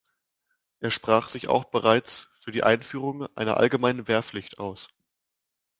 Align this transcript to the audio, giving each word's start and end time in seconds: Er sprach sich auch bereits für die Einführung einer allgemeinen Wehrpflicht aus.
Er 0.79 0.89
sprach 0.89 1.29
sich 1.29 1.47
auch 1.47 1.65
bereits 1.65 2.27
für 2.39 2.51
die 2.51 2.63
Einführung 2.63 3.27
einer 3.35 3.57
allgemeinen 3.57 4.07
Wehrpflicht 4.07 4.57
aus. 4.57 4.87